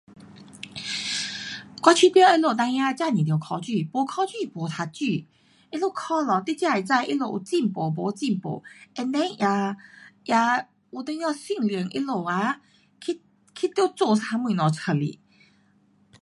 [1.83, 5.27] 我觉得他们孩儿真是得考书，没考书没读书，
[5.71, 8.63] 他们考了你才会知他们有进步没进步。
[8.95, 9.77] and then 也,
[10.23, 12.59] 也有一点修炼他们啊
[12.99, 13.21] 去，
[13.53, 15.17] 去得做一样东西出来。